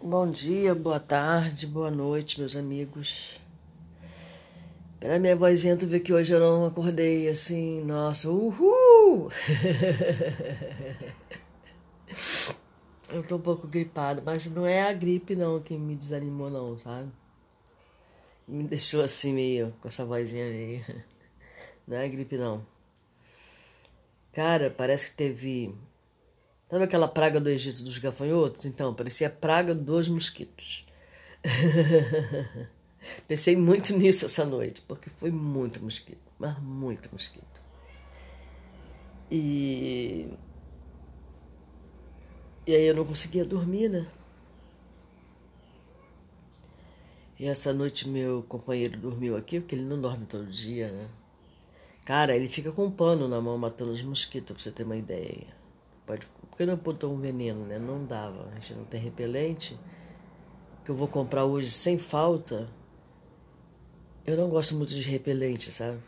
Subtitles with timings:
[0.00, 3.38] Bom dia, boa tarde, boa noite, meus amigos.
[4.98, 9.30] Pela minha vozinha, tu vê que hoje eu não acordei assim, nossa, uhul!
[13.10, 16.76] eu tô um pouco gripada, mas não é a gripe não que me desanimou não,
[16.76, 17.10] sabe?
[18.46, 20.84] Me deixou assim meio, com essa vozinha meio.
[21.86, 22.64] Não é a gripe não.
[24.32, 25.74] Cara, parece que teve
[26.72, 28.64] Sabe aquela praga do Egito dos gafanhotos?
[28.64, 30.86] Então, parecia a praga dos mosquitos.
[33.28, 37.60] Pensei muito nisso essa noite, porque foi muito mosquito, mas muito mosquito.
[39.30, 40.30] E.
[42.66, 44.10] E aí eu não conseguia dormir, né?
[47.38, 51.06] E essa noite meu companheiro dormiu aqui, porque ele não dorme todo dia, né?
[52.06, 54.96] Cara, ele fica com um pano na mão matando os mosquitos, pra você ter uma
[54.96, 55.48] ideia.
[56.06, 57.78] Pode, porque não botou um veneno, né?
[57.78, 58.46] Não dava.
[58.50, 59.80] A gente não tem repelente.
[60.84, 62.68] Que eu vou comprar hoje sem falta.
[64.26, 65.98] Eu não gosto muito de repelente, sabe?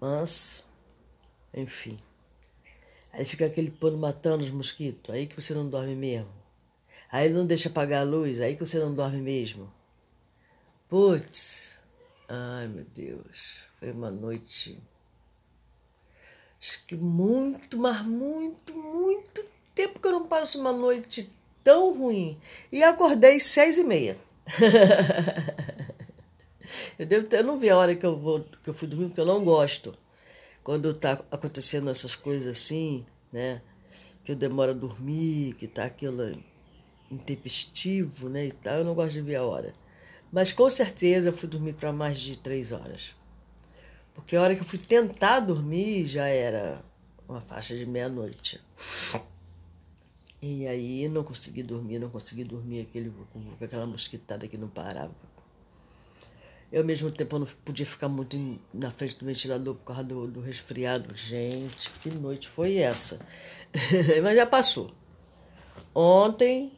[0.00, 0.64] Mas,
[1.52, 1.98] enfim.
[3.12, 5.14] Aí fica aquele pano matando os mosquitos.
[5.14, 6.32] Aí que você não dorme mesmo.
[7.12, 8.40] Aí não deixa apagar a luz.
[8.40, 9.70] Aí que você não dorme mesmo.
[10.88, 11.78] Putz.
[12.26, 13.64] Ai, meu Deus.
[13.78, 14.80] Foi uma noite
[16.60, 21.30] Acho que muito, mas muito, muito tempo que eu não passo uma noite
[21.62, 22.36] tão ruim.
[22.72, 24.18] E acordei seis e meia.
[26.98, 29.06] eu, devo ter, eu não vi a hora que eu, vou, que eu fui dormir,
[29.06, 29.94] porque eu não gosto.
[30.64, 33.62] Quando tá acontecendo essas coisas assim, né?
[34.24, 36.36] Que eu demoro a dormir, que tá aquilo
[37.10, 38.46] intempestivo, né?
[38.46, 39.72] E tal, eu não gosto de ver a hora.
[40.32, 43.14] Mas com certeza eu fui dormir para mais de três horas.
[44.18, 46.82] Porque a hora que eu fui tentar dormir já era
[47.28, 48.60] uma faixa de meia-noite.
[50.42, 55.14] E aí não consegui dormir, não consegui dormir aquele, com aquela mosquitada que não parava.
[56.70, 58.36] Eu ao mesmo tempo não podia ficar muito
[58.74, 61.14] na frente do ventilador por causa do, do resfriado.
[61.14, 63.24] Gente, que noite foi essa?
[64.22, 64.90] Mas já passou.
[65.94, 66.72] Ontem,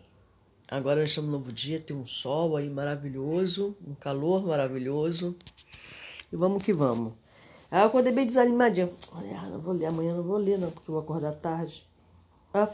[0.69, 5.35] agora nós estamos no novo dia, tem um sol aí maravilhoso, um calor maravilhoso.
[6.31, 7.20] E vamos que vamos.
[7.71, 8.91] Aí eu acordei bem desanimadinha.
[9.15, 11.87] Olha, não vou ler, amanhã não vou ler, não, porque eu vou acordar tarde.
[12.53, 12.69] Ah,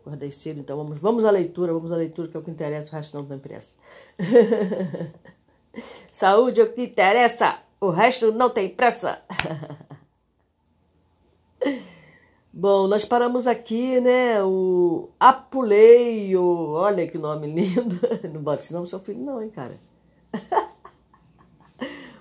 [0.00, 2.88] acordei cedo, então vamos, vamos à leitura, vamos à leitura, que é o que interessa,
[2.88, 3.74] o resto não tem pressa.
[6.10, 9.22] Saúde é o que interessa, o resto não tem pressa.
[12.56, 14.40] Bom, nós paramos aqui, né?
[14.44, 16.70] O Apuleio.
[16.74, 17.98] Olha que nome lindo.
[18.32, 19.76] Não bota esse nome seu filho, não, hein, cara.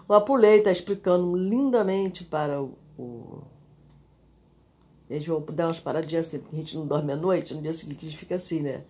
[0.07, 3.43] O Apulei está explicando lindamente para o, o.
[5.09, 7.73] Eles vão dar umas paradinhas assim, porque a gente não dorme à noite, no dia
[7.73, 8.83] seguinte a gente fica assim, né?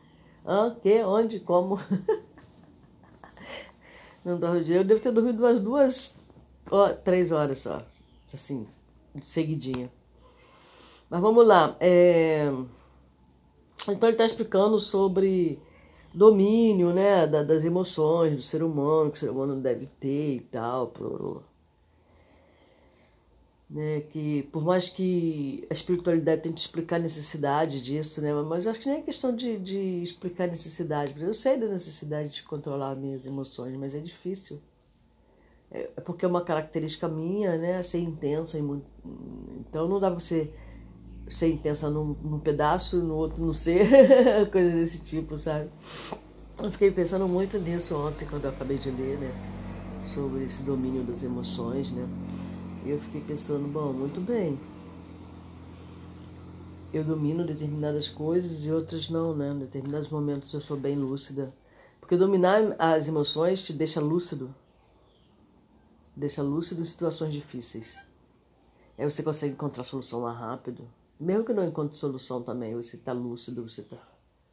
[0.46, 0.76] Hã?
[0.82, 1.04] Que?
[1.04, 1.40] Onde?
[1.40, 1.80] Como?
[4.24, 4.78] não dorme dia.
[4.78, 6.20] Eu devo ter dormido umas duas,
[6.70, 7.82] ó, três horas só,
[8.34, 8.68] assim,
[9.22, 9.92] seguidinha.
[11.10, 11.76] Mas vamos lá.
[11.80, 12.52] É...
[13.88, 15.60] Então ele está explicando sobre
[16.14, 20.88] domínio né, das emoções do ser humano, que o ser humano deve ter e tal.
[20.88, 21.44] Pro,
[23.70, 28.80] né, que por mais que a espiritualidade tente explicar a necessidade disso, né, mas acho
[28.80, 31.20] que nem é questão de, de explicar a necessidade.
[31.20, 34.62] Eu sei da necessidade de controlar minhas emoções, mas é difícil.
[35.72, 38.60] É, é porque é uma característica minha, né, ser intensa.
[38.60, 40.54] Então não dá pra você
[41.28, 43.88] ser intensa num, num pedaço, no outro não ser,
[44.52, 45.70] coisas desse tipo, sabe?
[46.62, 49.32] Eu fiquei pensando muito nisso ontem, quando eu acabei de ler, né?
[50.04, 52.08] Sobre esse domínio das emoções, né?
[52.86, 54.60] E eu fiquei pensando, bom, muito bem.
[56.94, 59.52] Eu domino determinadas coisas e outras não, né?
[59.52, 61.54] Em determinados momentos eu sou bem lúcida.
[62.00, 64.54] Porque dominar as emoções te deixa lúcido.
[66.16, 67.98] Deixa lúcido em situações difíceis.
[68.98, 70.88] Aí você consegue encontrar solução mais rápido.
[71.20, 73.98] Mesmo que não encontre solução também, você está lúcido, você está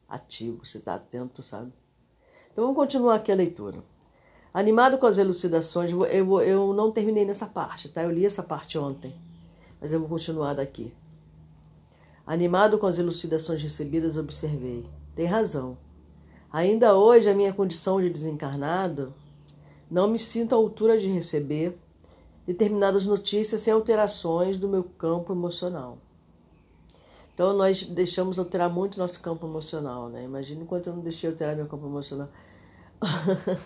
[0.07, 1.71] ativo, você está atento, sabe?
[2.51, 3.83] Então vamos continuar aqui a leitura.
[4.53, 8.03] Animado com as elucidações, eu, vou, eu não terminei nessa parte, tá?
[8.03, 9.15] Eu li essa parte ontem,
[9.79, 10.93] mas eu vou continuar daqui.
[12.27, 14.85] Animado com as elucidações recebidas, observei.
[15.15, 15.77] Tem razão.
[16.51, 19.13] Ainda hoje, a minha condição de desencarnado,
[19.89, 21.77] não me sinto à altura de receber
[22.45, 25.97] determinadas notícias sem alterações do meu campo emocional.
[27.41, 30.23] Então nós deixamos alterar muito nosso campo emocional, né?
[30.23, 32.29] Imagina quanto eu não deixei alterar meu campo emocional.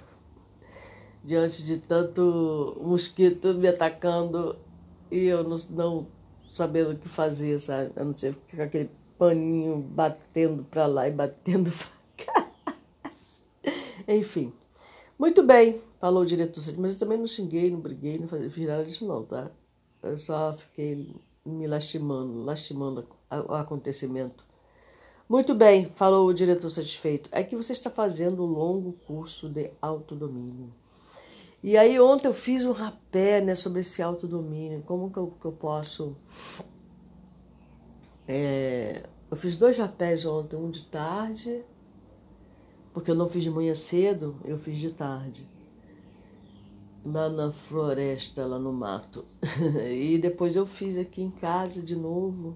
[1.21, 4.55] Diante de tanto mosquito me atacando
[5.11, 6.07] e eu não, não
[6.49, 7.91] sabendo o que fazer, sabe?
[7.97, 12.51] Eu não sei, ficar aquele paninho batendo para lá e batendo para cá.
[14.07, 14.53] Enfim.
[15.19, 18.85] Muito bem, falou o diretor, mas eu também não xinguei, não briguei, não fiz nada
[18.85, 19.51] disso não, tá?
[20.01, 21.13] Eu só fiquei
[21.45, 23.05] me lastimando, lastimando
[23.41, 24.45] o acontecimento.
[25.27, 27.27] Muito bem, falou o diretor satisfeito.
[27.31, 30.71] É que você está fazendo um longo curso de autodomínio.
[31.63, 34.83] E aí ontem eu fiz um rapé né, sobre esse autodomínio.
[34.85, 36.15] Como que eu, que eu posso...
[38.27, 41.63] É, eu fiz dois rapés ontem, um de tarde,
[42.93, 45.47] porque eu não fiz de manhã cedo, eu fiz de tarde.
[47.03, 49.25] Lá na floresta, lá no mato.
[49.91, 52.55] e depois eu fiz aqui em casa de novo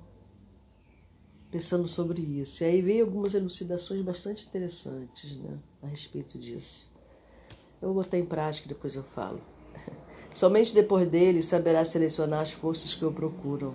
[1.51, 2.63] pensando sobre isso.
[2.63, 6.91] E aí veio algumas elucidações bastante interessantes né, a respeito disso.
[7.81, 9.41] Eu vou botar em prática depois eu falo.
[10.35, 13.73] Somente depois dele saberá selecionar as forças que o procuram,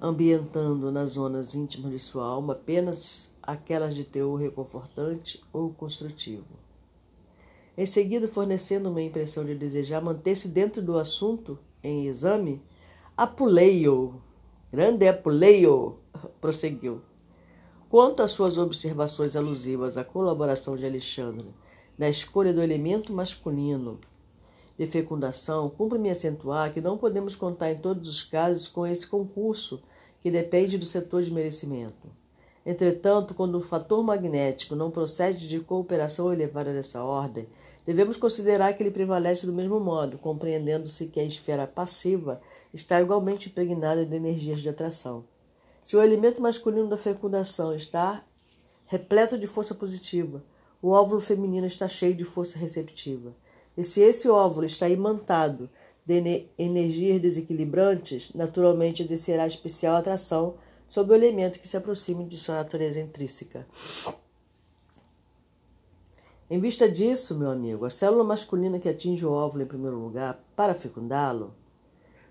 [0.00, 6.44] ambientando nas zonas íntimas de sua alma apenas aquelas de teor reconfortante ou construtivo.
[7.76, 12.62] Em seguida, fornecendo uma impressão de desejar manter-se dentro do assunto em exame,
[13.16, 14.20] apulei-o
[14.72, 15.98] Grande Apuleio,
[16.40, 17.02] prosseguiu.
[17.90, 21.44] Quanto às suas observações alusivas à colaboração de Alexandre
[21.98, 24.00] na escolha do elemento masculino
[24.78, 29.82] de fecundação, cumpre-me acentuar que não podemos contar em todos os casos com esse concurso
[30.22, 32.08] que depende do setor de merecimento.
[32.64, 37.46] Entretanto, quando o fator magnético não procede de cooperação elevada dessa ordem,
[37.84, 42.40] devemos considerar que ele prevalece do mesmo modo, compreendendo-se que a esfera passiva
[42.72, 45.24] está igualmente impregnada de energias de atração.
[45.84, 48.24] Se o elemento masculino da fecundação está
[48.86, 50.44] repleto de força positiva,
[50.80, 53.34] o óvulo feminino está cheio de força receptiva.
[53.76, 55.70] E se esse óvulo está imantado
[56.04, 60.56] de energias desequilibrantes, naturalmente exercerá especial atração
[60.88, 63.66] sobre o elemento que se aproxime de sua natureza intrínseca.
[66.52, 70.38] Em vista disso, meu amigo, a célula masculina que atinge o óvulo em primeiro lugar
[70.54, 71.54] para fecundá-lo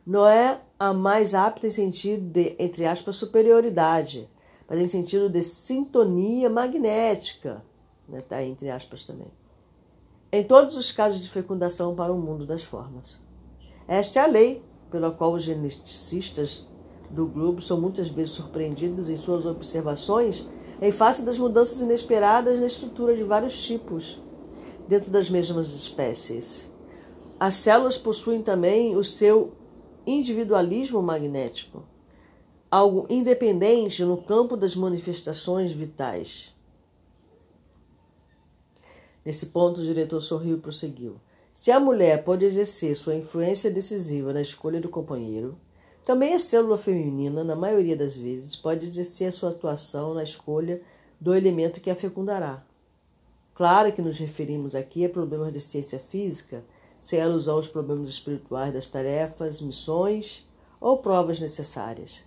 [0.06, 4.30] não é a mais apta em sentido de, entre aspas, superioridade,
[4.70, 7.66] mas em sentido de sintonia magnética,
[8.08, 8.22] né?
[8.22, 9.26] tá entre aspas também.
[10.32, 13.20] Em todos os casos de fecundação para o mundo das formas.
[13.88, 16.70] Esta é a lei pela qual os geneticistas
[17.10, 20.48] do globo são muitas vezes surpreendidos em suas observações
[20.82, 24.20] em face das mudanças inesperadas na estrutura de vários tipos
[24.88, 26.72] dentro das mesmas espécies.
[27.40, 29.54] As células possuem também o seu
[30.06, 31.86] individualismo magnético,
[32.70, 36.56] algo independente no campo das manifestações vitais.
[39.24, 41.18] Nesse ponto, o diretor sorriu e prosseguiu.
[41.54, 45.56] Se a mulher pode exercer sua influência decisiva na escolha do companheiro,
[46.04, 50.82] também a célula feminina, na maioria das vezes, pode exercer sua atuação na escolha
[51.20, 52.64] do elemento que a fecundará.
[53.54, 56.64] Claro que nos referimos aqui a problemas de ciência física,
[57.00, 60.48] sem alusão aos problemas espirituais das tarefas, missões
[60.80, 62.24] ou provas necessárias.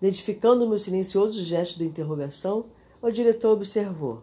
[0.00, 2.66] Identificando-me o silencioso gesto de interrogação,
[3.02, 4.22] o diretor observou.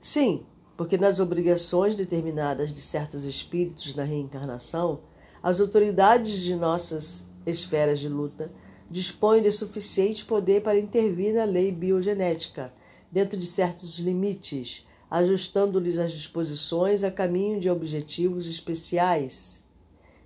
[0.00, 0.46] Sim,
[0.76, 5.00] porque nas obrigações determinadas de certos espíritos na reencarnação,
[5.42, 8.52] as autoridades de nossas esferas de luta,
[8.90, 12.72] dispõem de suficiente poder para intervir na lei biogenética,
[13.10, 19.62] dentro de certos limites, ajustando-lhes as disposições a caminho de objetivos especiais.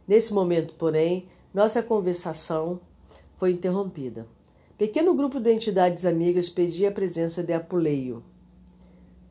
[0.06, 2.80] Nesse momento, porém, nossa conversação
[3.36, 4.26] foi interrompida.
[4.78, 8.22] Pequeno grupo de entidades amigas pedia a presença de Apuleio,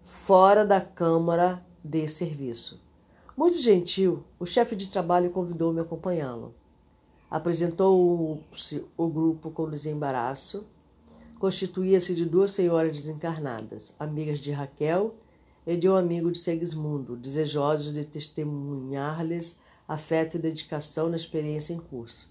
[0.04, 2.82] fora da Câmara de Serviço.
[3.38, 6.56] Muito gentil, o chefe de trabalho convidou-me a acompanhá-lo.
[7.30, 10.66] Apresentou-se o grupo com desembaraço.
[11.40, 15.16] Constituía-se de duas senhoras desencarnadas, amigas de Raquel
[15.66, 21.80] e de um amigo de Segismundo, desejosos de testemunhar-lhes afeto e dedicação na experiência em
[21.80, 22.30] curso.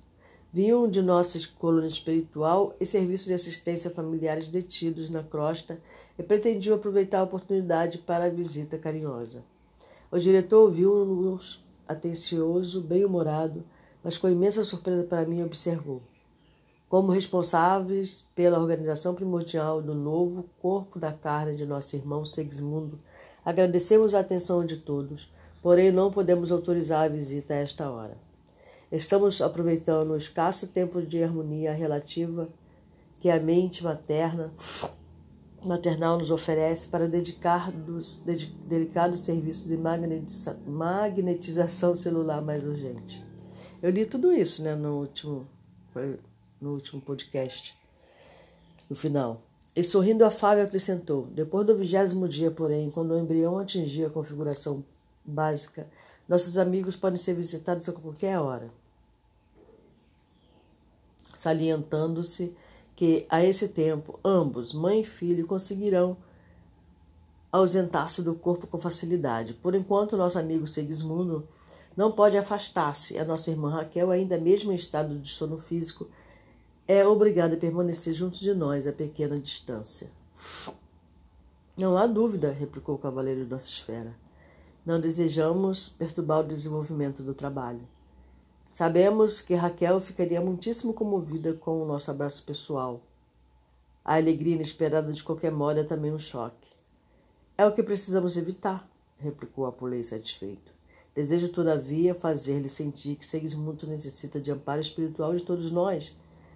[0.52, 5.80] Vinham de nossa coluna espiritual e serviço de assistência a familiares detidos na crosta
[6.18, 9.42] e pretendiam aproveitar a oportunidade para a visita carinhosa.
[10.10, 13.64] O diretor ouviu-nos atencioso, bem-humorado,
[14.04, 16.02] mas com imensa surpresa para mim observou.
[16.90, 23.00] Como responsáveis pela organização primordial do novo corpo da carne de nosso irmão Segismundo,
[23.42, 25.32] agradecemos a atenção de todos,
[25.62, 28.18] porém não podemos autorizar a visita a esta hora.
[28.92, 32.48] Estamos aproveitando o escasso tempo de harmonia relativa
[33.18, 34.52] que a mente materna
[35.64, 38.20] maternal nos oferece para dedicar dos
[38.68, 39.78] delicado serviço de
[40.68, 43.23] magnetização celular mais urgente.
[43.84, 45.46] Eu li tudo isso né, no, último,
[46.58, 47.76] no último podcast.
[48.88, 49.42] No final.
[49.76, 54.82] E sorrindo afável acrescentou: Depois do vigésimo dia, porém, quando o embrião atingir a configuração
[55.22, 55.86] básica,
[56.26, 58.70] nossos amigos podem ser visitados a qualquer hora.
[61.34, 62.56] Salientando-se
[62.96, 66.16] que, a esse tempo, ambos, mãe e filho, conseguirão
[67.52, 69.52] ausentar-se do corpo com facilidade.
[69.52, 71.46] Por enquanto, nosso amigo Segismundo
[71.96, 73.18] não pode afastar-se.
[73.18, 76.08] A nossa irmã Raquel, ainda mesmo em estado de sono físico,
[76.86, 80.10] é obrigada a permanecer junto de nós a pequena distância.
[81.76, 84.14] Não há dúvida, replicou o cavaleiro de nossa esfera.
[84.84, 87.80] Não desejamos perturbar o desenvolvimento do trabalho.
[88.72, 93.00] Sabemos que Raquel ficaria muitíssimo comovida com o nosso abraço pessoal.
[94.04, 96.68] A alegria inesperada de qualquer modo é também um choque.
[97.56, 98.86] É o que precisamos evitar,
[99.16, 100.73] replicou Apolei satisfeito.
[101.14, 106.12] Desejo, todavia, fazer-lhe sentir que Segismundo necessita de amparo espiritual de todos nós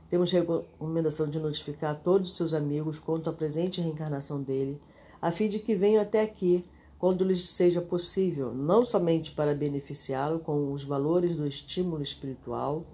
[0.08, 4.80] temos recomendação de notificar todos os seus amigos quanto à presente reencarnação dele,
[5.20, 6.64] a fim de que venham até aqui
[6.98, 12.84] quando lhes seja possível, não somente para beneficiá-lo com os valores do estímulo espiritual,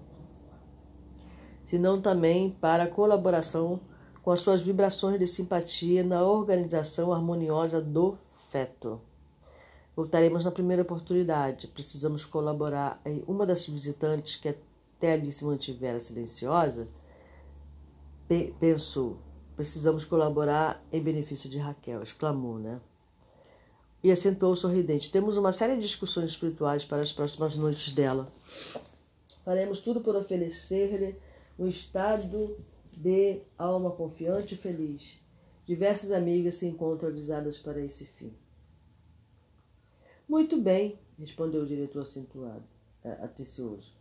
[1.65, 3.81] senão também para a colaboração
[4.21, 9.01] com as suas vibrações de simpatia na organização harmoniosa do feto.
[9.97, 11.69] Voltaremos na primeira oportunidade.
[11.69, 13.01] Precisamos colaborar.
[13.27, 16.89] Uma das visitantes que até ali se mantivera silenciosa
[18.59, 19.19] pensou:
[19.57, 22.81] precisamos colaborar em benefício de Raquel, exclamou, né?
[24.03, 25.11] E assentou sorridente.
[25.11, 28.33] Temos uma série de discussões espirituais para as próximas noites dela.
[29.45, 31.17] Faremos tudo por oferecer-lhe
[31.59, 32.57] um estado
[32.93, 35.19] de alma confiante e feliz.
[35.67, 38.33] Diversas amigas se encontram avisadas para esse fim.
[40.29, 42.65] Muito bem, respondeu o diretor acentuado,
[43.21, 43.93] atencioso.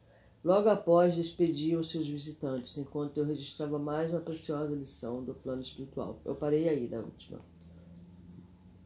[0.43, 6.19] Logo após, despediam seus visitantes, enquanto eu registrava mais uma preciosa lição do plano espiritual.
[6.25, 7.39] Eu parei aí da última.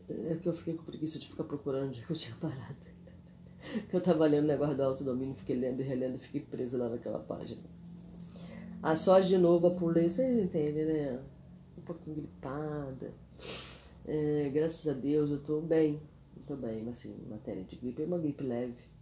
[0.08, 2.76] É que eu fiquei com preguiça de ficar procurando onde eu tinha parado.
[3.92, 7.20] Eu estava lendo o negócio do autodomínio, fiquei lendo e relendo fiquei presa lá naquela
[7.20, 7.62] página.
[8.82, 11.20] A sós de novo, a pulei, vocês entendem, né?
[11.78, 13.12] Um pouquinho gripada.
[14.06, 16.00] É, graças a Deus eu estou bem.
[16.56, 18.98] Mas assim, matéria de gripe é uma gripe leve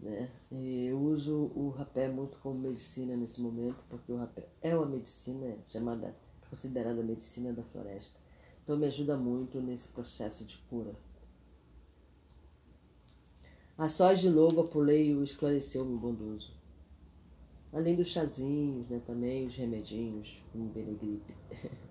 [0.00, 0.30] né?
[0.50, 5.46] Eu uso o rapé muito como medicina nesse momento, porque o rapé é uma medicina
[5.46, 6.14] é chamada,
[6.50, 8.18] considerada medicina da floresta.
[8.62, 10.94] Então me ajuda muito nesse processo de cura.
[13.78, 16.54] A sós de apulei o esclareceu-me bondoso.
[17.72, 21.34] Além dos chazinhos, né, também os remedinhos, como Benegripe.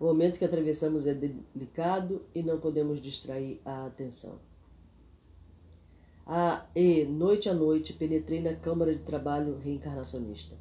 [0.00, 4.40] o momento que atravessamos é delicado e não podemos distrair a atenção.
[6.26, 10.56] Ah, e, noite a noite, penetrei na Câmara de Trabalho Reencarnacionista,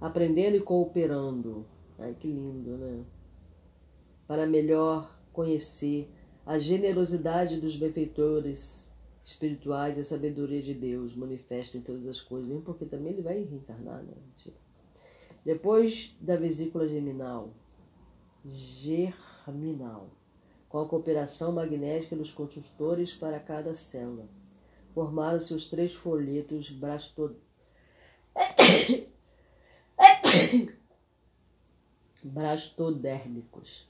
[0.00, 1.66] aprendendo e cooperando.
[1.98, 3.04] Ai, que lindo, né?
[4.28, 6.08] Para melhor conhecer
[6.46, 8.94] a generosidade dos benfeitores
[9.24, 13.22] espirituais e a sabedoria de Deus manifesta em todas as coisas, mesmo porque também ele
[13.22, 14.14] vai reencarnar, né?
[15.44, 17.52] Depois da vesícula germinal,
[18.44, 20.10] germinal,
[20.68, 24.28] com a cooperação magnética dos construtores para cada célula
[24.98, 27.36] formaram-se os três folhetos brastod...
[32.24, 33.88] brastodérmicos,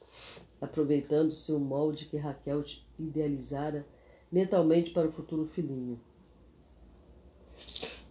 [0.60, 2.62] aproveitando-se o molde que Raquel
[2.98, 3.86] idealizara
[4.30, 5.98] mentalmente para o futuro filhinho.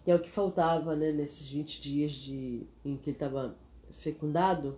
[0.04, 3.56] Que é o que faltava né, nesses 20 dias de, em que ele estava
[3.92, 4.76] fecundado,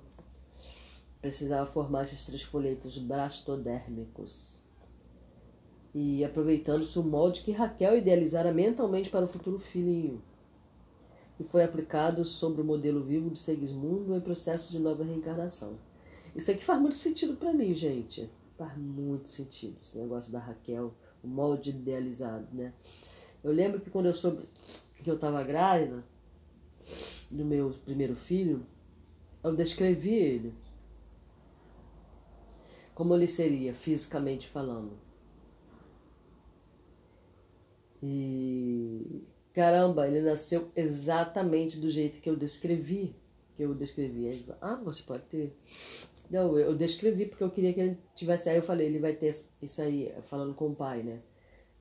[1.21, 4.61] precisava formar esses três folhetos brastodérmicos
[5.95, 10.23] e aproveitando-se o molde que Raquel idealizara mentalmente para o futuro filhinho,
[11.39, 15.79] e foi aplicado sobre o modelo vivo de Segismundo em processo de nova reencarnação.
[16.37, 18.31] Isso aqui faz muito sentido para mim, gente.
[18.59, 22.75] Faz muito sentido esse negócio da Raquel, o molde idealizado, né?
[23.43, 24.47] Eu lembro que quando eu soube
[25.03, 26.05] que eu estava grávida
[27.31, 28.67] do meu primeiro filho,
[29.43, 30.55] eu descrevi ele
[33.01, 34.93] como ele seria fisicamente falando
[38.03, 43.17] e caramba, ele nasceu exatamente do jeito que eu descrevi.
[43.57, 44.45] Que eu descrevi.
[44.61, 45.57] Ah, você pode ter.
[46.31, 48.51] Não, eu descrevi porque eu queria que ele tivesse.
[48.51, 51.23] Aí eu falei, ele vai ter isso aí, falando com o pai, né?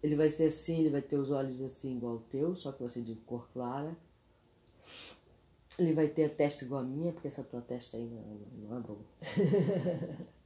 [0.01, 2.88] Ele vai ser assim, ele vai ter os olhos assim igual o teu, só que
[2.89, 3.93] ser de cor clara.
[5.77, 8.77] Ele vai ter a testa igual a minha, porque essa tua testa aí não, não
[8.77, 9.05] é boa.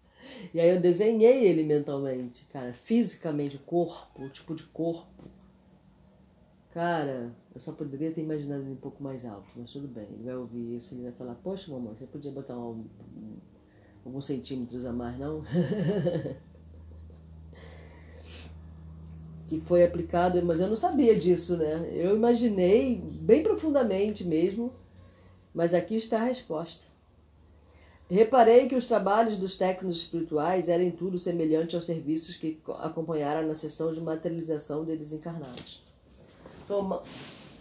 [0.54, 5.24] e aí eu desenhei ele mentalmente, cara, fisicamente, o corpo, o tipo de corpo
[6.74, 10.08] Cara, eu só poderia ter imaginado ele um pouco mais alto, mas tudo bem.
[10.12, 12.84] Ele vai ouvir isso ele vai falar, poxa mamãe, você podia botar um,
[13.16, 13.38] um,
[14.04, 15.44] alguns centímetros a mais, não?
[19.48, 21.92] que foi aplicado, mas eu não sabia disso, né?
[21.94, 24.74] Eu imaginei bem profundamente mesmo,
[25.54, 26.84] mas aqui está a resposta.
[28.14, 33.48] Reparei que os trabalhos dos técnicos espirituais eram em tudo semelhantes aos serviços que acompanharam
[33.48, 35.84] na sessão de materialização de desencarnados.
[36.68, 37.02] Toma,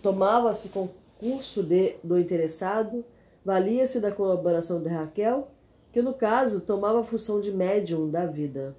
[0.03, 3.03] Tomava-se concurso de, do interessado,
[3.43, 5.49] valia-se da colaboração de Raquel,
[5.91, 8.77] que no caso tomava a função de médium da vida.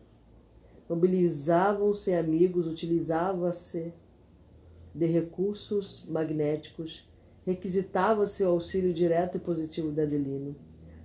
[0.87, 3.91] Mobilizavam-se amigos, utilizava-se
[4.93, 7.09] de recursos magnéticos,
[7.47, 10.55] requisitava-se o auxílio direto e positivo de Adelino,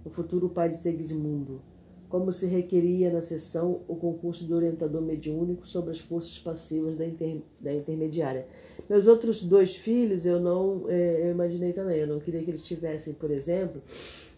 [0.04, 1.60] o futuro pai de Segismundo,
[2.08, 7.06] como se requeria na sessão o concurso do orientador mediúnico sobre as forças passivas da,
[7.06, 8.46] inter, da intermediária.
[8.88, 12.62] Meus outros dois filhos eu não é, eu imaginei também, eu não queria que eles
[12.62, 13.82] tivessem, por exemplo,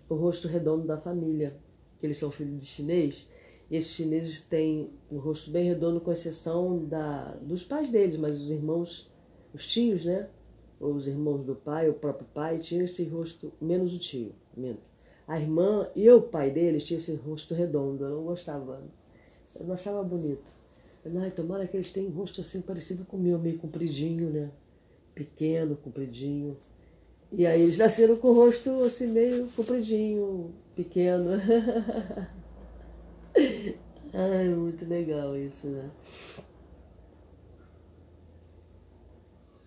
[0.08, 1.56] o rosto redondo da família,
[2.00, 3.28] que eles são filhos de chinês,
[3.70, 8.42] e esses chineses têm o rosto bem redondo, com exceção da, dos pais deles, mas
[8.42, 9.08] os irmãos,
[9.54, 10.28] os tios, né?
[10.80, 14.89] Ou os irmãos do pai, o próprio pai, tinham esse rosto, menos o tio, menos.
[15.30, 18.02] A irmã e o pai deles tinham esse rosto redondo.
[18.04, 18.82] Eu não gostava.
[19.54, 20.50] Eu não achava bonito.
[21.06, 24.50] Ai, tomara que eles tenham um rosto assim parecido com o meu, meio compridinho, né?
[25.14, 26.56] Pequeno, compridinho.
[27.30, 31.30] E aí eles nasceram com o rosto assim meio compridinho, pequeno.
[34.12, 35.88] Ai, muito legal isso, né?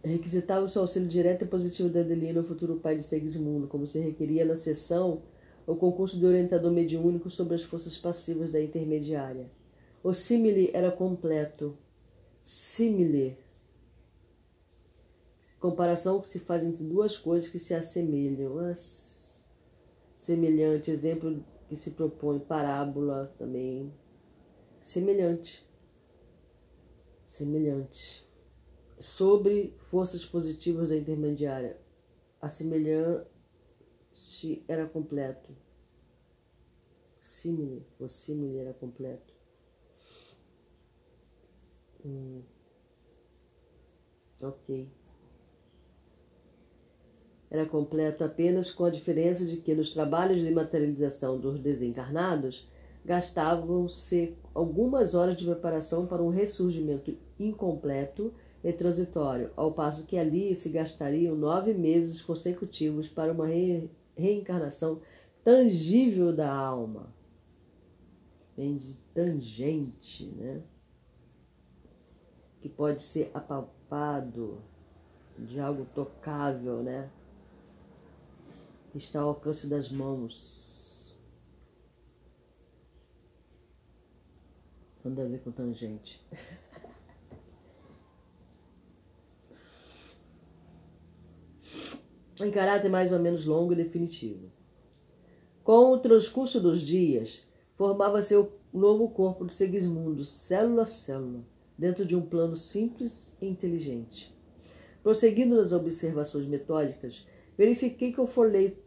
[0.04, 3.88] Requisitava o seu auxílio direto e positivo da Adelina, o futuro pai de Segismundo, como
[3.88, 5.22] se requeria na sessão
[5.66, 9.50] o concurso de orientador mediúnico sobre as forças passivas da intermediária.
[10.04, 11.78] O simile era completo.
[12.44, 13.38] Simile.
[15.60, 18.74] Comparação que se faz entre duas coisas que se assemelham.
[20.20, 23.94] Semelhante, exemplo que se propõe, parábola também.
[24.82, 25.66] Semelhante.
[27.26, 28.28] Semelhante.
[29.00, 31.78] Sobre forças positivas da intermediária.
[32.42, 33.33] A semelhança
[34.14, 35.52] se era completo.
[37.20, 39.34] Simile, o simile era completo.
[42.06, 42.42] Hum.
[44.42, 44.88] Ok.
[47.50, 52.68] Era completo apenas com a diferença de que nos trabalhos de materialização dos desencarnados
[53.06, 60.56] gastavam-se algumas horas de preparação para um ressurgimento incompleto e transitório, ao passo que ali
[60.56, 65.02] se gastariam nove meses consecutivos para uma re reencarnação
[65.44, 67.14] tangível da alma.
[68.56, 70.64] Vem de tangente, né?
[72.62, 74.62] Que pode ser apalpado,
[75.38, 77.10] de algo tocável, né?
[78.96, 81.16] Está ao alcance das mãos.
[85.04, 86.24] Nada a ver com tangente.
[92.40, 94.52] em caráter mais ou menos longo e definitivo.
[95.64, 101.46] Com o transcurso dos dias, formava-se o novo corpo de Segismundo, célula a célula,
[101.78, 104.34] dentro de um plano simples e inteligente.
[105.02, 108.82] Prosseguindo nas observações metódicas, verifiquei que o folheto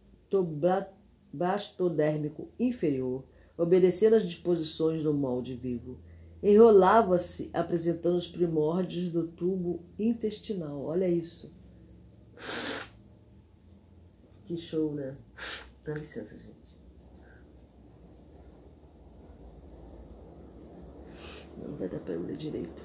[1.32, 3.24] bastodérmico inferior,
[3.56, 5.98] obedecendo às disposições do molde vivo,
[6.42, 10.84] enrolava-se apresentando os primórdios do tubo intestinal.
[10.84, 11.52] Olha isso.
[14.46, 15.16] Que show, né?
[15.84, 16.78] Dá licença, gente.
[21.56, 22.80] Não vai dar pra eu ler direito.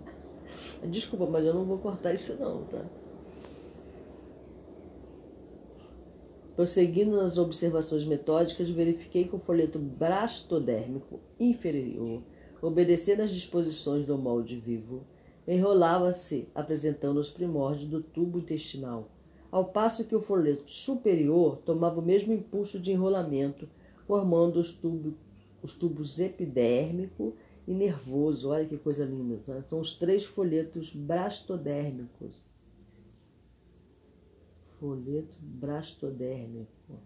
[0.90, 2.84] Desculpa, mas eu não vou cortar isso não, tá?
[6.54, 12.22] Prosseguindo nas observações metódicas, verifiquei que o folheto brastodérmico inferior,
[12.60, 15.06] obedecendo às disposições do molde vivo,
[15.48, 19.15] enrolava-se, apresentando os primórdios do tubo intestinal,
[19.56, 23.66] ao passo que o folheto superior tomava o mesmo impulso de enrolamento,
[24.06, 24.78] formando os,
[25.62, 27.34] os tubos epidérmico
[27.66, 28.50] e nervoso.
[28.50, 29.40] Olha que coisa linda.
[29.48, 29.64] Né?
[29.66, 32.44] São os três folhetos brastodérmicos.
[34.78, 37.00] Folheto brastodérmico.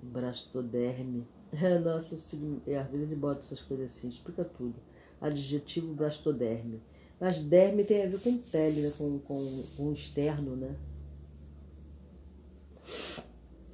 [0.00, 1.26] Brastoderme.
[1.84, 4.74] Nossa, às vezes ele bota essas coisas assim, explica tudo
[5.20, 6.82] adjetivo blastoderme.
[7.20, 8.92] Mas derme tem a ver com pele, né?
[8.96, 10.76] com, com, com externo, né?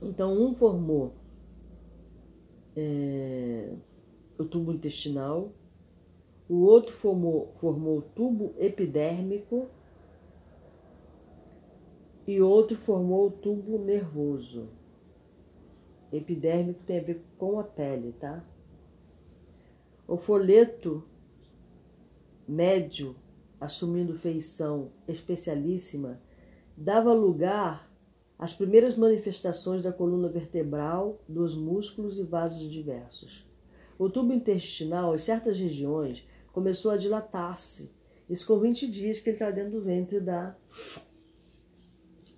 [0.02, 1.14] Então, um formou
[2.76, 3.72] é,
[4.38, 5.52] o tubo intestinal,
[6.48, 9.68] o outro formou, formou o tubo epidérmico
[12.26, 14.68] e outro formou o tubo nervoso.
[16.12, 18.44] Epidérmico tem a ver com a pele, tá?
[20.06, 21.02] O folheto
[22.46, 23.16] médio,
[23.60, 26.20] assumindo feição especialíssima,
[26.76, 27.90] dava lugar
[28.38, 33.46] às primeiras manifestações da coluna vertebral, dos músculos e vasos diversos.
[33.98, 37.90] O tubo intestinal, em certas regiões, começou a dilatar-se.
[38.28, 40.56] Isso com 20 dias que ele está dentro do ventre da,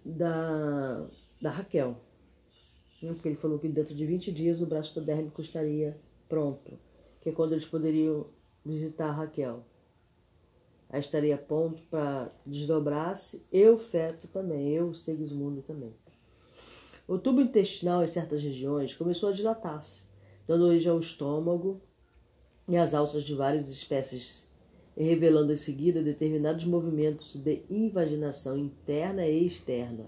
[0.05, 1.07] da,
[1.41, 1.97] da Raquel.
[3.03, 3.13] Né?
[3.13, 6.79] Porque ele falou que dentro de 20 dias o braço todérmico estaria pronto,
[7.21, 8.27] que é quando eles poderiam
[8.65, 9.65] visitar a Raquel.
[10.93, 15.93] Estaria pronto para desdobrar-se, e o feto também, eu, Segismundo também.
[17.09, 20.07] O tubo intestinal em certas regiões começou a dilatar-se,
[20.47, 21.81] dando origem ao estômago
[22.69, 24.49] e às alças de várias espécies,
[24.97, 30.07] e revelando em seguida determinados movimentos de invaginação interna e externa.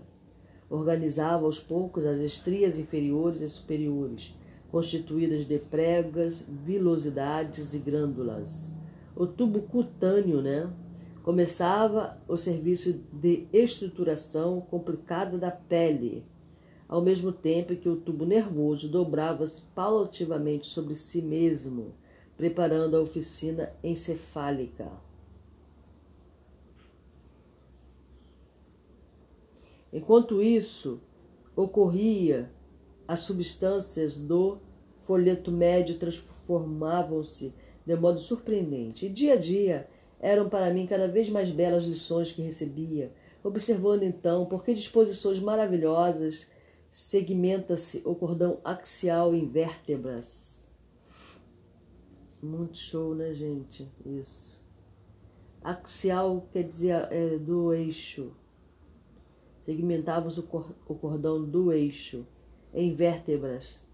[0.70, 4.34] Organizava aos poucos as estrias inferiores e superiores,
[4.70, 8.77] constituídas de pregas, vilosidades e glândulas.
[9.18, 10.72] O tubo cutâneo, né?
[11.24, 16.24] Começava o serviço de estruturação complicada da pele,
[16.86, 21.94] ao mesmo tempo que o tubo nervoso dobrava-se paulativamente sobre si mesmo,
[22.36, 24.88] preparando a oficina encefálica.
[29.92, 31.00] Enquanto isso
[31.56, 32.52] ocorria,
[33.08, 34.58] as substâncias do
[35.00, 37.52] folheto médio transformavam-se
[37.88, 39.88] de modo surpreendente, e dia a dia
[40.20, 45.40] eram para mim cada vez mais belas lições que recebia, observando então por que disposições
[45.40, 46.50] maravilhosas
[46.90, 50.48] segmenta-se o cordão axial em vértebras
[52.42, 53.90] muito show, né, gente?
[54.04, 54.58] Isso.
[55.62, 58.32] Axial quer dizer é, do eixo.
[59.64, 62.24] Segmentávamos o, cor, o cordão do eixo
[62.72, 63.84] em vértebras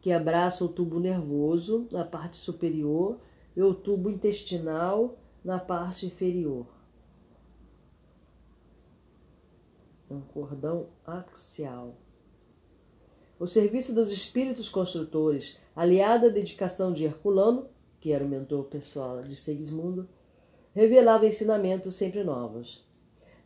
[0.00, 3.18] que abraçam o tubo nervoso na parte superior
[3.56, 6.66] e o tubo intestinal na parte inferior.
[10.10, 11.96] Um cordão axial.
[13.38, 17.68] O serviço dos espíritos construtores, aliado à dedicação de Herculano,
[18.00, 20.08] que era o mentor pessoal de Segismundo,
[20.72, 22.86] revelava ensinamentos sempre novos.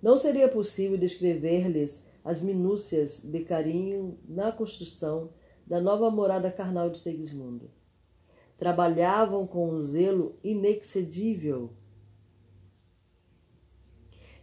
[0.03, 5.31] Não seria possível descrever-lhes as minúcias de carinho na construção
[5.67, 7.71] da nova morada carnal de Segismundo.
[8.59, 11.71] Trabalhavam com um zelo inexcedível,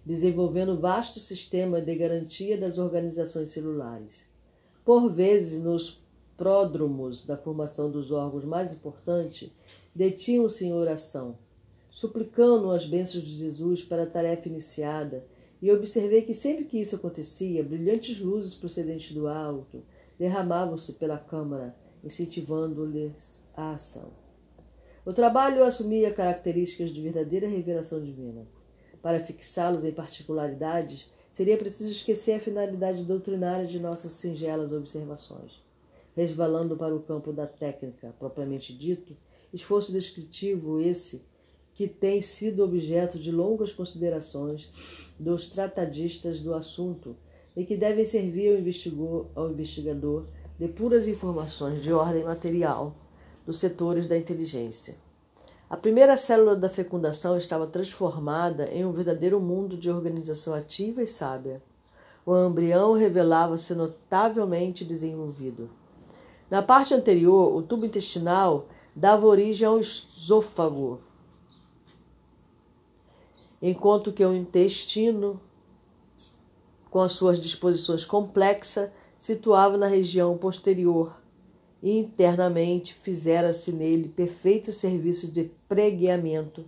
[0.06, 4.28] desenvolvendo vasto sistema de garantia das organizações celulares.
[4.86, 6.02] Por vezes, nos
[6.38, 9.52] pródromos da formação dos órgãos mais importantes,
[9.94, 11.38] detinham-se em oração,
[11.90, 15.26] suplicando as bênçãos de Jesus para a tarefa iniciada,
[15.62, 19.84] e observei que sempre que isso acontecia, brilhantes luzes procedentes do alto
[20.20, 21.76] derramavam-se pela câmara,
[22.06, 24.10] incentivando-lhes a ação.
[25.06, 28.48] O trabalho assumia características de verdadeira revelação divina.
[29.02, 35.64] Para fixá-los em particularidades, seria preciso esquecer a finalidade doutrinária de nossas singelas observações.
[36.16, 39.16] Resvalando para o campo da técnica propriamente dito,
[39.56, 41.22] Esforço descritivo esse
[41.74, 44.70] que tem sido objeto de longas considerações
[45.18, 47.16] dos tratadistas do assunto
[47.56, 48.50] e que devem servir
[49.34, 52.96] ao, investigador de puras informações de ordem material
[53.46, 54.98] dos setores da inteligência.
[55.70, 61.08] A primeira célula da fecundação estava transformada em um verdadeiro mundo de organização ativa e
[61.08, 61.62] sábia.
[62.26, 65.70] O embrião revelava-se notavelmente desenvolvido.
[66.50, 71.02] Na parte anterior, o tubo intestinal dava origem ao esôfago,
[73.62, 75.40] enquanto que o intestino,
[76.90, 78.92] com as suas disposições complexas,
[79.26, 81.20] situava na região posterior
[81.82, 86.64] e internamente fizera-se nele perfeito serviço de pregueamento,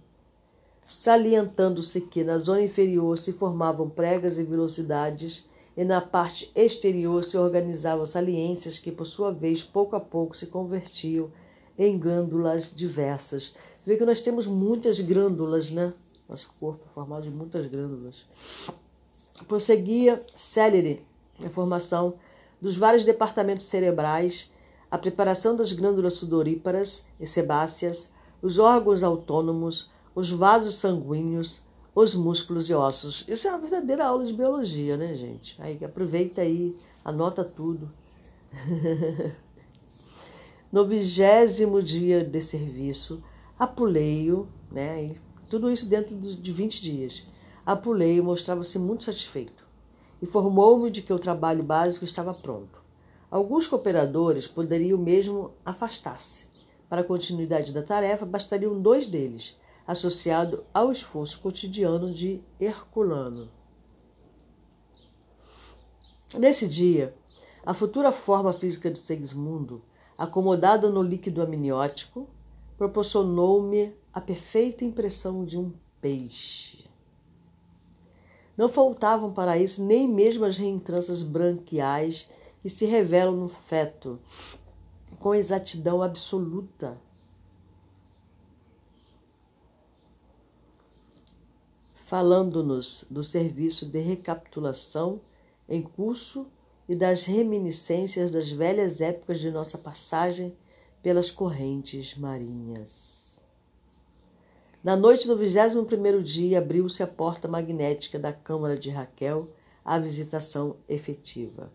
[0.83, 7.37] salientando-se que na zona inferior se formavam pregas e velocidades e na parte exterior se
[7.37, 11.29] organizavam saliências que, por sua vez, pouco a pouco se convertiam
[11.77, 13.53] em glândulas diversas.
[13.85, 15.93] Vê que nós temos muitas glândulas, né?
[16.27, 18.25] Nosso corpo é formado de muitas glândulas.
[19.47, 21.05] Prosseguia célere
[21.45, 22.15] a formação
[22.61, 24.53] dos vários departamentos cerebrais,
[24.89, 31.61] a preparação das glândulas sudoríparas e sebáceas, os órgãos autônomos, os vasos sanguíneos,
[31.93, 33.27] os músculos e ossos.
[33.27, 35.55] Isso é uma verdadeira aula de biologia, né, gente?
[35.59, 37.91] Aí aproveita aí, anota tudo.
[40.69, 43.23] No vigésimo dia de serviço,
[43.57, 45.15] apulei-o, né?
[45.49, 47.25] Tudo isso dentro de 20 dias.
[47.65, 49.56] Apulei-o, mostrava-se muito satisfeito.
[50.21, 52.81] Informou-me de que o trabalho básico estava pronto.
[53.29, 56.47] Alguns cooperadores poderiam mesmo afastar-se.
[56.89, 63.49] Para a continuidade da tarefa, bastariam dois deles, associado ao esforço cotidiano de Herculano.
[66.33, 67.15] Nesse dia,
[67.65, 69.83] a futura forma física de Segismundo,
[70.17, 72.29] acomodada no líquido amniótico,
[72.77, 76.86] proporcionou-me a perfeita impressão de um peixe.
[78.57, 82.27] Não faltavam para isso nem mesmo as reentranças branquiais
[82.61, 84.19] que se revelam no feto
[85.19, 86.97] com exatidão absoluta.
[92.05, 95.21] Falando-nos do serviço de recapitulação
[95.69, 96.47] em curso
[96.89, 100.55] e das reminiscências das velhas épocas de nossa passagem
[101.03, 103.16] pelas correntes marinhas.
[104.87, 109.49] Na noite do vigésimo primeiro dia abriu-se a porta magnética da câmara de Raquel
[109.83, 111.69] à visitação efetiva.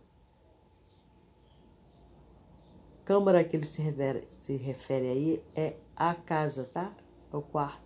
[3.05, 6.91] Câmara a que ele se refere, se refere aí é a casa, tá?
[7.31, 7.83] É o quarto.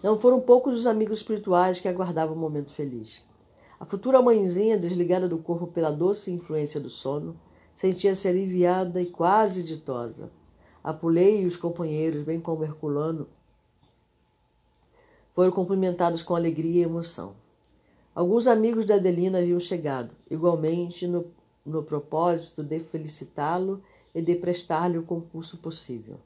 [0.00, 3.24] Não foram poucos os amigos espirituais que aguardavam o momento feliz.
[3.80, 7.36] A futura mãezinha, desligada do corpo pela doce influência do sono,
[7.74, 10.30] sentia-se aliviada e quase ditosa.
[10.82, 13.28] Apulei e os companheiros, bem como Herculano,
[15.34, 17.34] foram cumprimentados com alegria e emoção.
[18.14, 21.24] Alguns amigos de Adelina haviam chegado, igualmente no,
[21.64, 23.80] no propósito de felicitá-lo
[24.14, 26.16] e de prestar-lhe o concurso possível.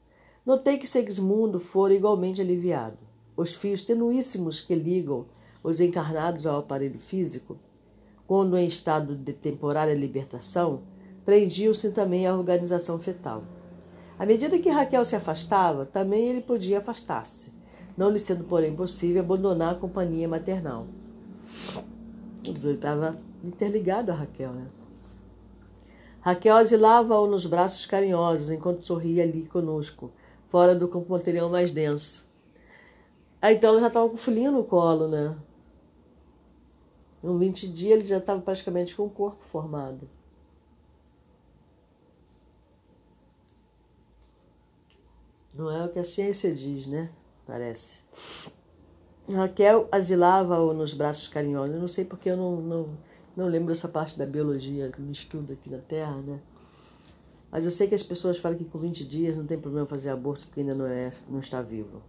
[0.45, 2.97] Notei que Segismundo fora igualmente aliviado.
[3.35, 5.25] Os fios tenuíssimos que ligam
[5.63, 7.57] os encarnados ao aparelho físico,
[8.25, 10.81] quando em estado de temporária libertação,
[11.23, 13.43] prendiam-se também à organização fetal.
[14.19, 17.53] À medida que Raquel se afastava, também ele podia afastar-se,
[17.95, 20.87] não lhe sendo, porém, possível abandonar a companhia maternal.
[22.43, 24.67] Ele estava interligado a Raquel, né?
[26.21, 30.11] Raquel asilava-o nos braços carinhosos enquanto sorria ali conosco,
[30.49, 32.27] fora do material mais denso.
[33.41, 35.35] Aí então ela já estava com o filhinho no colo, né?
[37.23, 40.09] Em 20 dias ele já estava praticamente com o corpo formado.
[45.57, 47.09] Não é o que a ciência diz, né?
[47.45, 48.03] Parece.
[49.27, 51.73] Raquel asilava-o nos braços carinhosos.
[51.73, 52.89] Eu não sei porque eu não, não,
[53.35, 56.39] não lembro essa parte da biologia que me estudo aqui na Terra, né?
[57.51, 60.09] Mas eu sei que as pessoas falam que com 20 dias não tem problema fazer
[60.09, 62.03] aborto porque ainda não, é, não está vivo.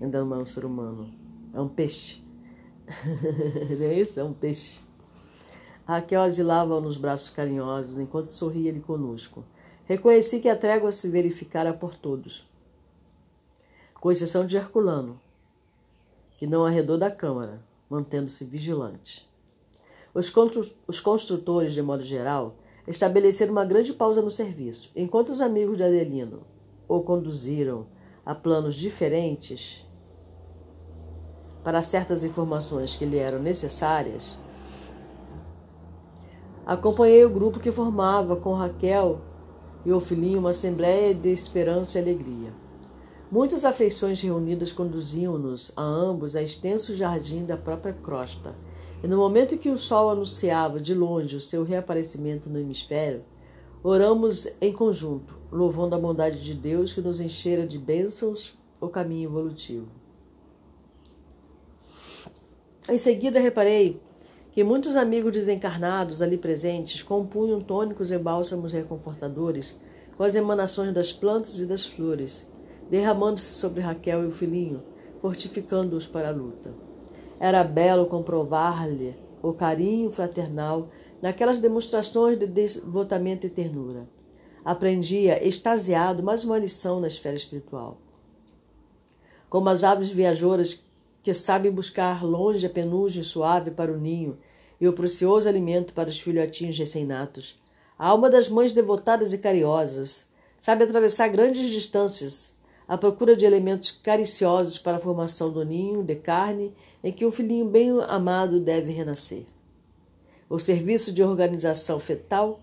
[0.00, 1.12] Ainda não é um ser humano.
[1.54, 2.22] É um peixe.
[3.78, 4.18] não é isso?
[4.18, 4.80] É um peixe.
[5.86, 9.44] Raquel asilava-o nos braços carinhosos, enquanto sorria ele conosco.
[9.86, 12.47] Reconheci que a trégua se verificara por todos,
[14.00, 15.20] com exceção de Herculano,
[16.38, 19.28] que não arredou da câmara, mantendo-se vigilante.
[20.14, 20.32] Os,
[20.86, 22.54] os construtores, de modo geral,
[22.86, 24.90] estabeleceram uma grande pausa no serviço.
[24.94, 26.42] Enquanto os amigos de Adelino
[26.88, 27.86] o conduziram
[28.24, 29.84] a planos diferentes,
[31.62, 34.38] para certas informações que lhe eram necessárias,
[36.64, 39.20] acompanhei o grupo que formava com Raquel
[39.84, 42.67] e o filhinho uma assembleia de esperança e alegria.
[43.30, 48.54] Muitas afeições reunidas conduziam-nos a ambos a extenso jardim da própria crosta,
[49.04, 53.22] e no momento em que o sol anunciava de longe o seu reaparecimento no hemisfério,
[53.82, 59.28] oramos em conjunto, louvando a bondade de Deus que nos enchera de bênçãos o caminho
[59.28, 59.88] evolutivo.
[62.88, 64.00] Em seguida, reparei
[64.52, 69.78] que muitos amigos desencarnados ali presentes compunham tônicos e bálsamos reconfortadores
[70.16, 72.47] com as emanações das plantas e das flores,
[72.90, 74.82] derramando-se sobre Raquel e o filhinho,
[75.20, 76.72] fortificando-os para a luta.
[77.38, 80.88] Era belo comprovar-lhe o carinho fraternal
[81.22, 84.08] naquelas demonstrações de devotamento e ternura.
[84.64, 87.98] Aprendia, extasiado, mais uma lição na esfera espiritual.
[89.48, 90.84] Como as aves viajoras
[91.22, 94.38] que sabe buscar longe a penugem suave para o ninho
[94.80, 97.58] e o precioso alimento para os filhotinhos recém-natos.
[97.98, 102.57] A alma das mães devotadas e cariosas sabe atravessar grandes distâncias
[102.88, 106.72] à procura de elementos cariciosos para a formação do ninho de carne
[107.04, 109.44] em que um filhinho bem amado deve renascer.
[110.48, 112.58] O serviço de organização fetal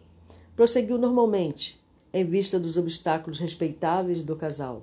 [0.55, 1.79] prosseguiu normalmente,
[2.11, 4.81] em vista dos obstáculos respeitáveis do casal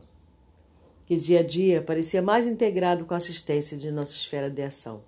[1.13, 5.03] que dia a dia parecia mais integrado com a assistência de nossa esfera de ação.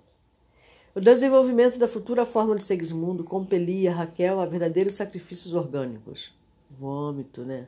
[0.93, 6.31] O desenvolvimento da futura forma de Segismundo compelia Raquel a verdadeiros sacrifícios orgânicos.
[6.69, 7.67] vômito, né?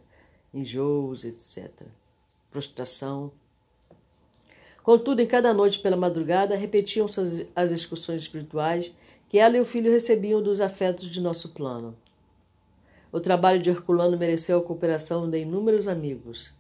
[0.54, 1.88] enjoos, etc.
[2.52, 3.32] Prostração.
[4.84, 8.94] Contudo, em cada noite pela madrugada, repetiam-se as excursões espirituais
[9.30, 11.96] que ela e o filho recebiam dos afetos de nosso plano.
[13.12, 16.54] O trabalho de Herculano mereceu a cooperação de inúmeros amigos.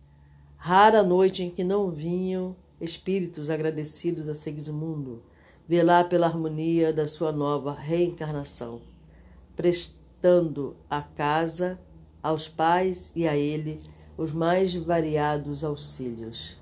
[0.57, 5.23] Rara noite em que não vinham espíritos agradecidos a Segismundo
[5.67, 8.81] velar pela harmonia da sua nova reencarnação,
[9.55, 11.77] prestando à casa,
[12.23, 13.79] aos pais e a ele
[14.17, 16.57] os mais variados auxílios.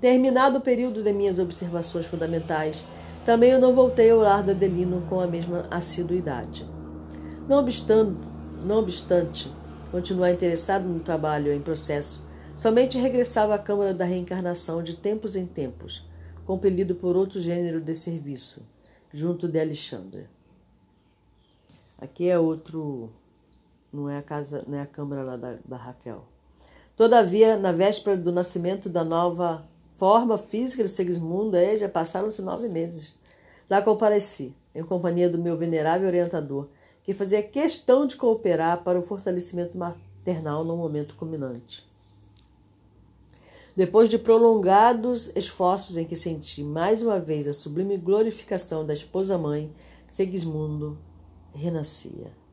[0.00, 2.84] Terminado o período de minhas observações fundamentais,
[3.24, 6.68] também eu não voltei ao lar da Adelino com a mesma assiduidade.
[7.48, 8.20] Não obstante,
[8.64, 9.50] não obstante
[9.90, 12.22] continuar interessado no trabalho em processo,
[12.56, 16.04] somente regressava à Câmara da Reencarnação de tempos em tempos,
[16.44, 18.60] compelido por outro gênero de serviço,
[19.12, 20.26] junto de Alexandre.
[21.98, 23.08] Aqui é outro,
[23.96, 26.24] não é a casa, não é a câmara lá da, da Raquel.
[26.96, 29.64] Todavia, na véspera do nascimento da nova
[29.96, 33.14] forma física de Segismundo, aí já passaram-se nove meses.
[33.68, 36.68] Lá compareci, em companhia do meu venerável orientador,
[37.02, 41.86] que fazia questão de cooperar para o fortalecimento maternal no momento culminante.
[43.74, 49.70] Depois de prolongados esforços em que senti mais uma vez a sublime glorificação da esposa-mãe,
[50.08, 50.98] Segismundo
[51.54, 52.45] renascia.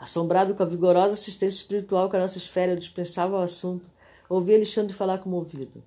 [0.00, 3.90] Assombrado com a vigorosa assistência espiritual que a nossa esfera dispensava ao assunto,
[4.28, 5.82] ouvi Alexandre falar comovido.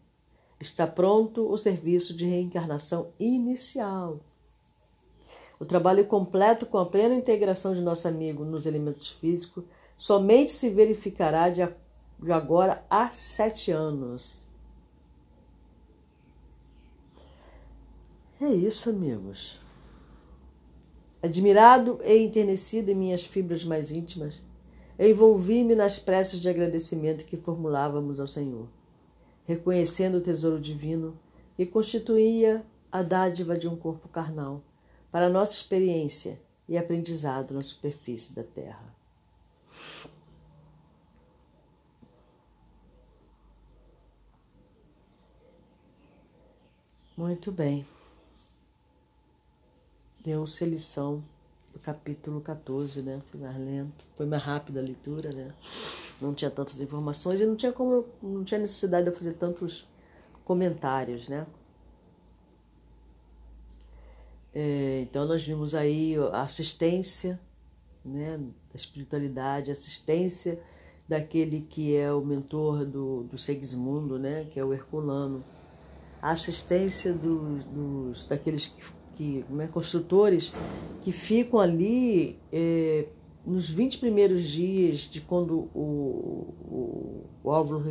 [0.60, 4.20] Está pronto o serviço de reencarnação inicial.
[5.60, 9.64] O trabalho completo com a plena integração de nosso amigo nos elementos físicos
[9.96, 11.62] somente se verificará de
[12.32, 14.50] agora há sete anos.
[18.42, 19.61] É isso, amigos.
[21.24, 24.42] Admirado e enternecido em minhas fibras mais íntimas,
[24.98, 28.68] envolvi-me nas preces de agradecimento que formulávamos ao Senhor,
[29.46, 31.18] reconhecendo o tesouro divino
[31.56, 34.64] que constituía a dádiva de um corpo carnal
[35.12, 38.96] para nossa experiência e aprendizado na superfície da terra.
[47.16, 47.86] Muito bem.
[50.24, 51.24] Deu-se a lição
[51.74, 53.22] do capítulo 14, né?
[53.32, 55.54] Foi mais lento, foi mais rápida a leitura, né?
[56.22, 59.88] Não tinha tantas informações e não tinha como, não tinha necessidade de eu fazer tantos
[60.46, 61.48] comentários, né?
[64.54, 67.40] É, então nós vimos aí a assistência,
[68.04, 70.62] né, da espiritualidade, assistência
[71.08, 75.44] daquele que é o mentor do, do Segismundo, né, que é o Herculano
[76.22, 78.84] a assistência dos, dos daqueles que,
[79.16, 80.54] que né, construtores
[81.02, 83.08] que ficam ali é,
[83.46, 87.84] nos 20 primeiros dias de quando o, o, o óvulo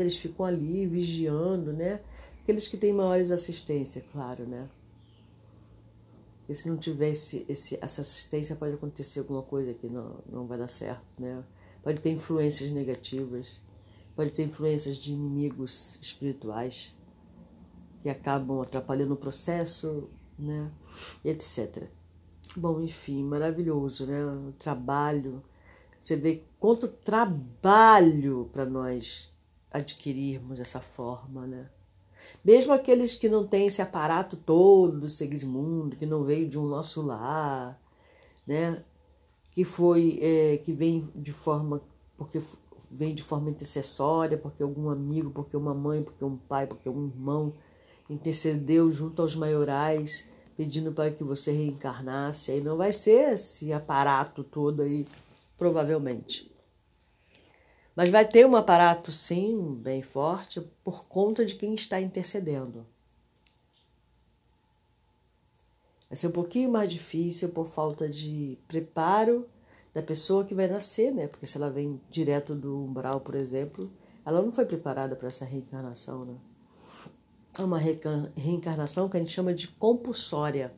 [0.00, 2.00] eles ficam ali vigiando, né?
[2.42, 4.68] Aqueles que têm maiores assistência, claro, né?
[6.48, 10.46] E se não tiver esse, esse, essa assistência, pode acontecer alguma coisa que não, não
[10.46, 11.42] vai dar certo, né?
[11.82, 13.60] Pode ter influências negativas,
[14.14, 16.94] pode ter influências de inimigos espirituais
[18.02, 20.70] que acabam atrapalhando o processo, né,
[21.24, 21.88] etc.
[22.56, 24.24] Bom, enfim, maravilhoso, né?
[24.24, 25.42] O trabalho.
[26.00, 29.32] Você vê quanto trabalho para nós
[29.70, 31.68] adquirirmos essa forma, né?
[32.44, 36.66] Mesmo aqueles que não têm esse aparato todo do Segismundo, que não veio de um
[36.66, 37.80] nosso lar,
[38.46, 38.84] né?
[39.52, 41.82] Que foi, é, que vem de forma,
[42.16, 42.40] porque
[42.90, 47.06] vem de forma intercessória, porque algum amigo, porque uma mãe, porque um pai, porque um
[47.06, 47.52] irmão
[48.08, 52.52] intercedeu junto aos maiorais, pedindo para que você reencarnasse.
[52.52, 55.06] Aí não vai ser esse aparato todo aí,
[55.56, 56.52] provavelmente.
[57.96, 62.86] Mas vai ter um aparato, sim, bem forte, por conta de quem está intercedendo.
[66.08, 69.48] Vai ser um pouquinho mais difícil por falta de preparo
[69.92, 71.28] da pessoa que vai nascer, né?
[71.28, 73.90] Porque se ela vem direto do umbral, por exemplo,
[74.26, 76.36] ela não foi preparada para essa reencarnação, né?
[77.62, 80.74] É uma reencarnação que a gente chama de compulsória,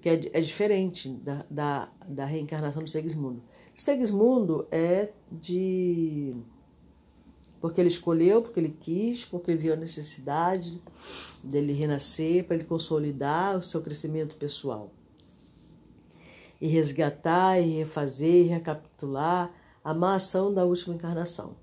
[0.00, 3.42] que é, é diferente da, da, da reencarnação do Segismundo.
[3.76, 6.34] O Segismundo é de.
[7.60, 10.80] porque ele escolheu, porque ele quis, porque ele viu a necessidade
[11.42, 14.92] dele renascer, para ele consolidar o seu crescimento pessoal.
[16.60, 19.52] E resgatar, e refazer, e recapitular
[19.82, 21.56] a má ação da última encarnação.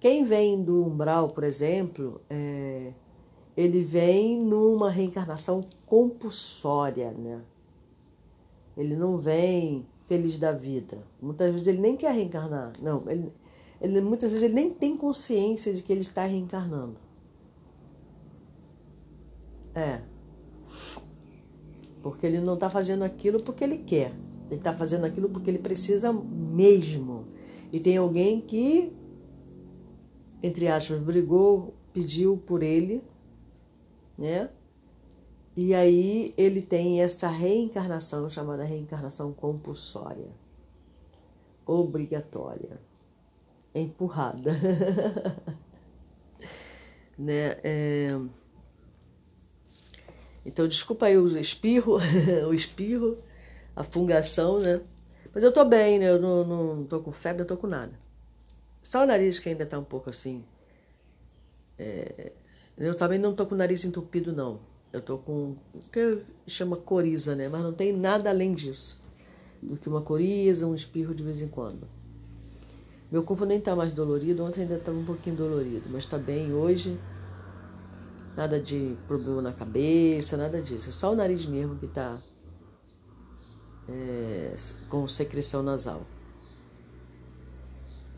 [0.00, 2.92] Quem vem do umbral, por exemplo, é,
[3.56, 7.42] ele vem numa reencarnação compulsória, né?
[8.76, 10.98] Ele não vem feliz da vida.
[11.20, 12.72] Muitas vezes ele nem quer reencarnar.
[12.80, 13.32] Não, ele,
[13.80, 16.96] ele muitas vezes ele nem tem consciência de que ele está reencarnando.
[19.74, 20.00] É.
[22.02, 24.12] Porque ele não está fazendo aquilo porque ele quer.
[24.50, 27.26] Ele está fazendo aquilo porque ele precisa mesmo.
[27.72, 28.92] E tem alguém que,
[30.42, 33.02] entre aspas, brigou, pediu por ele,
[34.22, 34.48] né?
[35.56, 40.28] E aí ele tem essa reencarnação chamada reencarnação compulsória,
[41.66, 42.80] obrigatória,
[43.74, 44.52] empurrada,
[47.18, 47.58] né?
[47.64, 48.16] É...
[50.46, 51.98] Então desculpa aí o espirro,
[52.48, 53.18] o espirro
[53.74, 54.80] a fungação, né?
[55.34, 56.10] Mas eu tô bem, né?
[56.10, 57.98] Eu não, não tô com febre, eu tô com nada.
[58.82, 60.44] Só o nariz que ainda tá um pouco assim.
[61.76, 62.32] É...
[62.76, 64.60] Eu também não tô com o nariz entupido, não.
[64.92, 67.48] Eu tô com o que chama coriza, né?
[67.48, 69.00] Mas não tem nada além disso.
[69.62, 71.86] Do que uma coriza, um espirro de vez em quando.
[73.10, 74.44] Meu corpo nem tá mais dolorido.
[74.44, 76.98] Ontem ainda estava um pouquinho dolorido, mas tá bem hoje.
[78.36, 80.88] Nada de problema na cabeça, nada disso.
[80.88, 82.18] É só o nariz mesmo que tá
[83.88, 84.54] é,
[84.88, 86.02] com secreção nasal.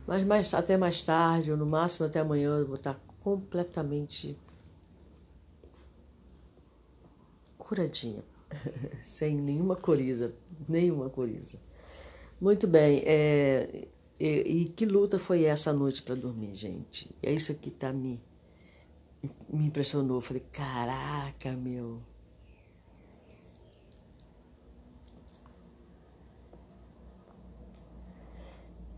[0.07, 2.95] Mas mais, até mais tarde, ou no máximo até amanhã, eu vou estar
[3.25, 4.39] completamente
[7.57, 8.23] curadinha,
[9.03, 10.35] sem nenhuma coriza,
[10.69, 11.59] nenhuma coriza.
[12.39, 13.89] Muito bem, é,
[14.21, 17.11] e, e, que luta foi essa noite para dormir, gente?
[17.23, 18.21] É isso que tá me,
[19.49, 20.19] me impressionou.
[20.19, 22.03] Eu falei, caraca, meu.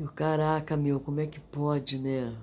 [0.01, 2.37] E o caraca, meu, como é que pode, né?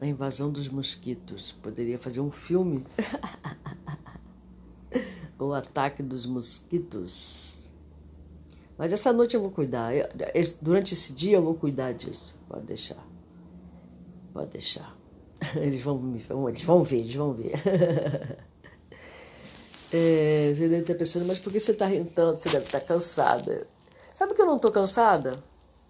[0.00, 1.52] A invasão dos mosquitos.
[1.52, 2.84] Poderia fazer um filme.
[5.38, 7.58] o ataque dos mosquitos.
[8.76, 9.92] Mas essa noite eu vou cuidar.
[10.60, 12.40] Durante esse dia eu vou cuidar disso.
[12.48, 13.06] Pode deixar.
[14.32, 14.96] Pode deixar.
[15.56, 16.16] Eles vão,
[16.48, 17.54] eles vão ver, eles vão ver.
[19.96, 22.40] É, você deve estar pensando, mas por que você está rindo tanto?
[22.40, 23.64] Você deve estar cansada.
[24.12, 25.38] Sabe que eu não estou cansada?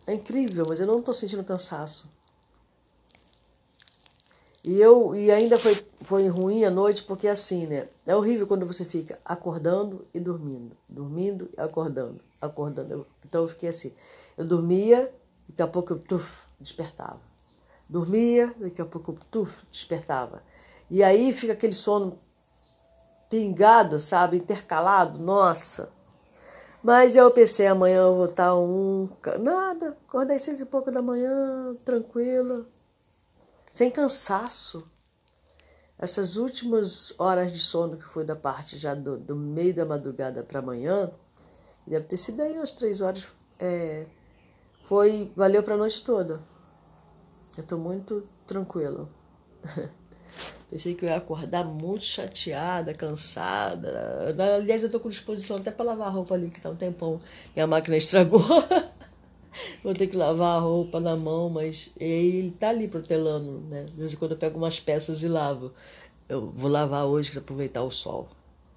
[0.07, 2.14] É incrível, mas eu não estou sentindo cansaço.
[4.65, 7.87] E eu e ainda foi, foi ruim a noite porque assim, né?
[8.07, 12.95] É horrível quando você fica acordando e dormindo, dormindo e acordando, acordando.
[12.95, 13.93] Eu, então eu fiquei assim.
[14.39, 15.13] Eu dormia,
[15.47, 17.21] daqui a pouco eu tuf, despertava.
[17.91, 20.43] Dormia, daqui a pouco eu tuf, despertava.
[20.91, 22.19] E aí fica aquele sono
[23.29, 25.21] pingado, sabe, intercalado.
[25.21, 25.93] Nossa,
[26.83, 29.09] mas eu pensei, amanhã eu vou estar um.
[29.41, 32.67] Nada, acordei seis e pouco da manhã, tranquila,
[33.75, 34.85] sem cansaço.
[35.99, 40.45] Essas últimas horas de sono que foi da parte já do, do meio da madrugada
[40.45, 41.11] para amanhã,
[41.85, 43.27] deve ter sido aí umas três horas,
[43.59, 44.07] é,
[44.85, 46.41] foi, valeu para a noite toda.
[47.57, 49.09] Eu estou muito tranquila.
[50.71, 54.37] Pensei que eu ia acordar muito chateada, cansada.
[54.57, 57.21] Aliás, eu tô com disposição até para lavar a roupa ali, que tá um tempão.
[57.57, 58.41] Minha máquina estragou.
[59.83, 63.85] Vou ter que lavar a roupa na mão, mas ele tá ali protelando, né?
[63.85, 65.73] De vez em quando eu pego umas peças e lavo.
[66.29, 68.29] Eu vou lavar hoje para aproveitar o sol.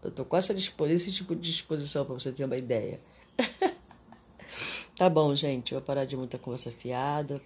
[0.03, 2.99] Eu tô com essa disposição, esse tipo de disposição para você ter uma ideia.
[4.95, 5.73] tá bom, gente.
[5.73, 7.41] Eu vou parar de muita conversa fiada.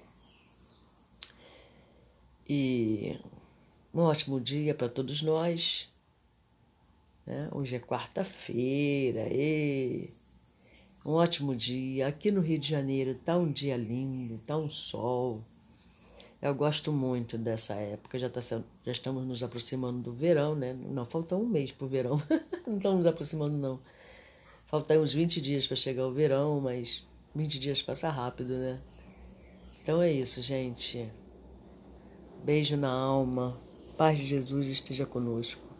[2.47, 3.17] E
[3.93, 5.87] um ótimo dia para todos nós.
[7.25, 7.47] Né?
[7.51, 9.27] Hoje é quarta-feira.
[11.05, 12.07] Um ótimo dia.
[12.07, 15.43] Aqui no Rio de Janeiro está um dia lindo, está um sol.
[16.39, 18.19] Eu gosto muito dessa época.
[18.19, 20.73] Já, tá, já estamos nos aproximando do verão, né?
[20.73, 22.21] Não, falta um mês para o verão.
[22.67, 23.79] não estamos nos aproximando, não.
[24.67, 27.03] Falta uns 20 dias para chegar o verão, mas
[27.35, 28.79] 20 dias passa rápido, né?
[29.81, 31.09] Então é isso, gente.
[32.43, 33.59] Beijo na alma.
[33.97, 35.70] Paz de Jesus esteja conosco.